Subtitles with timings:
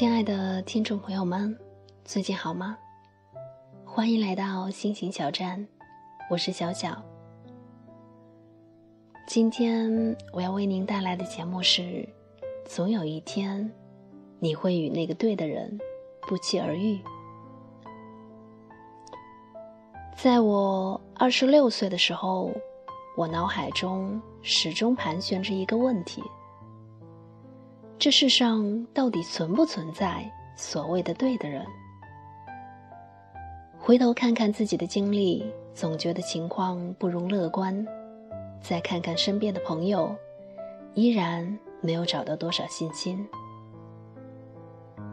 [0.00, 1.54] 亲爱的听众朋友们，
[2.06, 2.74] 最近好吗？
[3.84, 5.68] 欢迎来到心情小站，
[6.30, 7.02] 我是小小。
[9.28, 12.08] 今天我要为您带来的节目是：
[12.64, 13.70] 总有一天，
[14.38, 15.78] 你会与那个对的人
[16.22, 16.98] 不期而遇。
[20.16, 22.50] 在我二十六岁的时候，
[23.18, 26.22] 我脑海中始终盘旋着一个问题。
[28.00, 30.24] 这世上到底存不存在
[30.56, 31.62] 所谓的对的人？
[33.78, 37.84] 回头看看自己的经历，总觉得情况不容乐观；
[38.62, 40.16] 再看看身边的朋友，
[40.94, 43.28] 依然没有找到多少信心。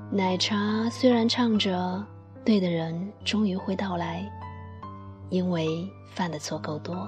[0.10, 2.02] 奶茶虽然唱着
[2.46, 4.24] “对的人终于会到来”，
[5.30, 7.06] 因为犯的错够多，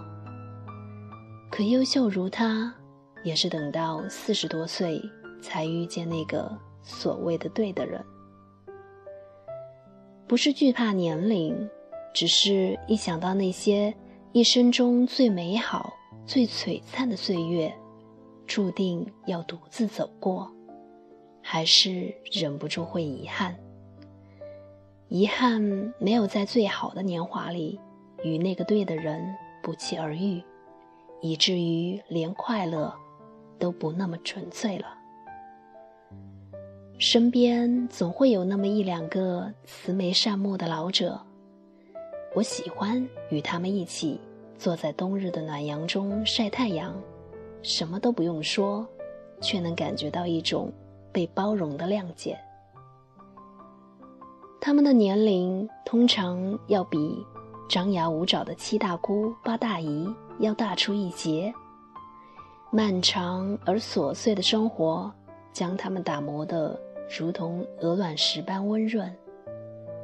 [1.49, 2.73] 可优秀如他，
[3.23, 5.01] 也是等到四十多岁。
[5.41, 6.51] 才遇见那个
[6.81, 8.03] 所谓的对的人，
[10.27, 11.69] 不是惧怕年龄，
[12.13, 13.93] 只是一想到那些
[14.31, 15.93] 一生中最美好、
[16.25, 17.73] 最璀璨的岁月，
[18.45, 20.51] 注定要独自走过，
[21.41, 23.55] 还是忍不住会遗憾。
[25.07, 25.61] 遗憾
[25.99, 27.79] 没有在最好的年华里
[28.23, 30.43] 与那个对的人不期而遇，
[31.21, 32.93] 以至于连快乐
[33.57, 34.95] 都不那么纯粹了。
[36.99, 41.17] 身边总会有那么一两个慈眉善目的老者，
[42.35, 44.19] 我喜欢与他们一起
[44.57, 46.93] 坐在冬日的暖阳中晒太阳，
[47.63, 48.85] 什么都不用说，
[49.39, 50.69] 却能感觉到一种
[51.09, 52.37] 被包容的谅解。
[54.59, 57.25] 他们的年龄通常要比
[57.69, 61.53] 张牙舞爪的七大姑八大姨要大出一截，
[62.71, 65.09] 漫长而琐碎的生活
[65.53, 66.77] 将他们打磨的。
[67.17, 69.11] 如同鹅卵石般温润，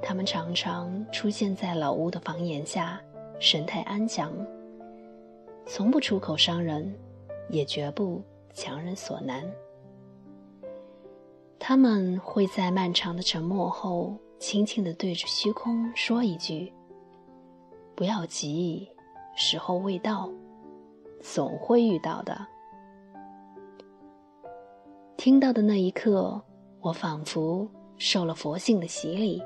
[0.02, 3.00] 他们常常出现在老屋的房檐下，
[3.40, 4.34] 神态安详，
[5.68, 6.92] 从不出口伤人，
[7.48, 8.24] 也绝不
[8.54, 9.44] 强人所难。
[11.60, 16.74] 他们会在漫长的沉默后，轻轻地对着虚空说一句
[17.96, 18.90] ：“不要急，
[19.36, 20.28] 时候未到，
[21.22, 22.36] 总会遇到的。”
[25.16, 26.42] 听到的那一刻。
[26.86, 29.42] 我仿佛受了佛性的洗礼，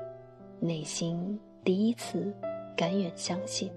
[0.58, 2.30] 内心第一次
[2.76, 3.72] 甘愿相信。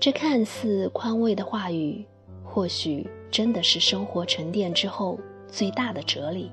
[0.00, 2.02] 这看似宽慰的话语，
[2.42, 6.50] 或许真的是生活沉淀之后最大的哲理。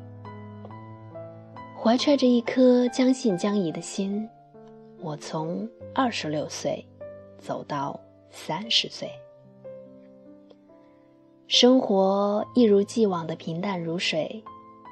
[1.82, 4.28] 怀揣着一颗将信将疑的心，
[5.00, 5.66] 我从
[5.96, 6.86] 二十六岁
[7.40, 7.98] 走到
[8.30, 9.10] 三十岁，
[11.48, 14.44] 生活一如既往的平淡如水。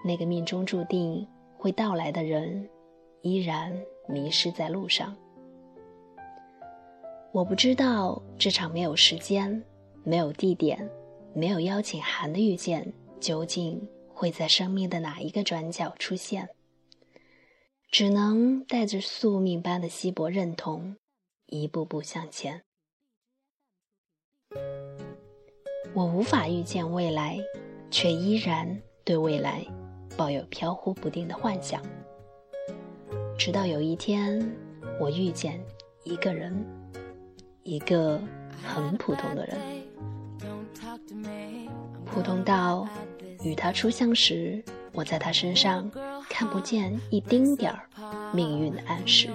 [0.03, 2.69] 那个命中注定会到来的人，
[3.21, 3.71] 依然
[4.07, 5.15] 迷失在路上。
[7.31, 9.63] 我不知道这场没有时间、
[10.03, 10.89] 没有地点、
[11.33, 16.49] 没有邀请函的遇见，究竟会在生命的哪一个转角出现。
[17.89, 20.95] 只能带着宿命般的稀薄认同，
[21.47, 22.61] 一步步向前。
[25.93, 27.37] 我无法预见未来，
[27.89, 29.65] 却依然对未来。
[30.17, 31.81] 抱有飘忽不定的幻想，
[33.37, 34.55] 直到有一天，
[34.99, 35.59] 我遇见
[36.03, 36.53] 一个人，
[37.63, 38.19] 一个
[38.63, 39.57] 很普通的人，
[42.05, 42.87] 普通到
[43.43, 44.63] 与他初相识，
[44.93, 45.89] 我在他身上
[46.29, 47.89] 看不见一丁点儿
[48.33, 49.29] 命运的暗示，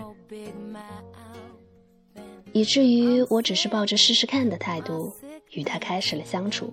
[2.53, 5.13] 以至于我只是抱着试试看的态度
[5.51, 6.73] 与他开始了相处。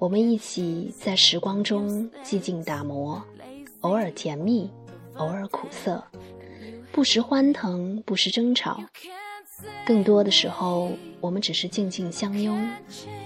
[0.00, 3.22] 我们一起在时光中寂静打磨，
[3.82, 4.70] 偶尔甜蜜，
[5.16, 6.02] 偶尔苦涩，
[6.90, 8.82] 不时欢腾，不时争吵。
[9.84, 10.90] 更多的时候，
[11.20, 12.66] 我们只是静静相拥，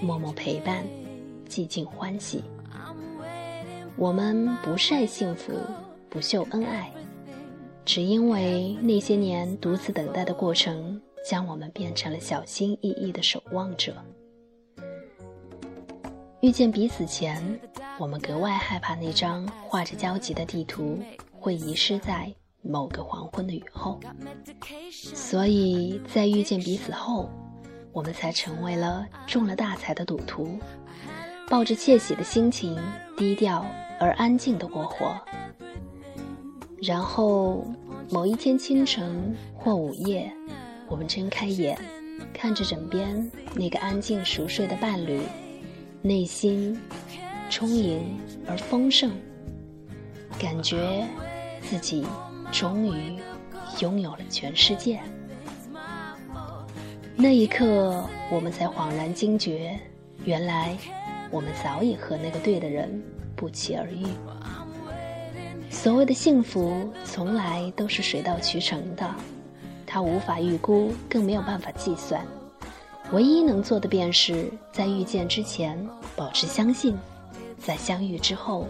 [0.01, 0.85] 默默陪伴，
[1.47, 2.43] 寂静欢喜。
[3.95, 5.53] 我们不晒幸福，
[6.09, 6.91] 不秀恩爱，
[7.85, 13.95] 只因为那些年独自等待的过程，将我们变成了小心翼翼的守望者。
[16.45, 17.59] 遇见彼此前，
[17.97, 20.99] 我们格外害怕那张画着焦急的地图
[21.31, 22.31] 会遗失在
[22.61, 23.99] 某个黄昏的雨后，
[24.91, 27.27] 所以在遇见彼此后，
[27.91, 30.59] 我们才成为了中了大彩的赌徒，
[31.49, 32.77] 抱着窃喜的心情，
[33.17, 33.65] 低调
[33.99, 35.19] 而安静的过活。
[36.79, 37.65] 然后
[38.11, 40.31] 某一天清晨或午夜，
[40.87, 41.75] 我们睁开眼，
[42.31, 45.19] 看着枕边那个安静熟睡的伴侣。
[46.05, 46.79] 内心
[47.49, 48.15] 充盈
[48.47, 49.09] 而丰盛，
[50.37, 51.03] 感觉
[51.63, 52.05] 自己
[52.51, 53.17] 终于
[53.79, 54.99] 拥有了全世界。
[57.15, 59.79] 那一刻，我们才恍然惊觉，
[60.25, 60.77] 原来
[61.31, 63.01] 我们早已和那个对的人
[63.35, 64.05] 不期而遇。
[65.71, 69.09] 所谓的幸福，从来都是水到渠成的，
[69.87, 72.23] 它无法预估，更没有办法计算。
[73.11, 76.97] 唯一能做的，便是在遇见之前保持相信，
[77.57, 78.67] 在相遇之后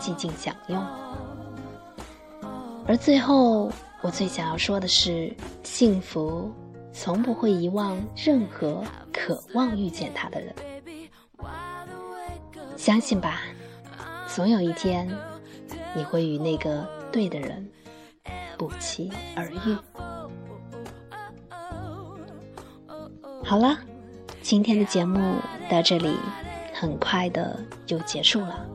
[0.00, 0.84] 寂静享用。
[2.86, 3.70] 而最后，
[4.02, 6.52] 我最想要说的是，幸福
[6.92, 10.54] 从不会遗忘任何渴望遇见他的人。
[12.76, 13.40] 相信吧，
[14.28, 15.08] 总有一天，
[15.94, 17.68] 你会与那个对的人
[18.58, 20.05] 不期而遇。
[23.48, 23.78] 好了，
[24.42, 25.36] 今天的节目
[25.70, 26.16] 到这里，
[26.74, 27.56] 很快的
[27.86, 28.66] 就结束了。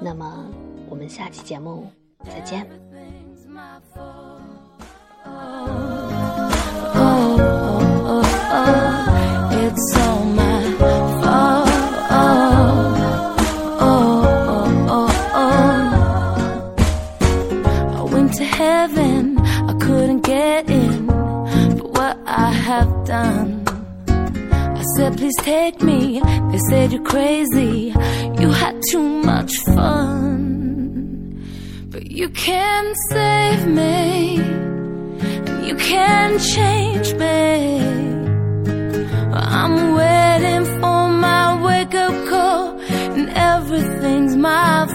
[0.00, 0.44] 那么，
[0.88, 1.88] 我们下期节目
[2.24, 2.66] 再见。
[9.80, 10.09] said,
[25.20, 26.18] please take me.
[26.50, 27.92] They said you're crazy.
[28.40, 31.44] You had too much fun.
[31.90, 34.38] But you can't save me.
[34.40, 37.80] And you can't change me.
[39.60, 42.80] I'm waiting for my wake up call.
[43.16, 44.89] And everything's my fault.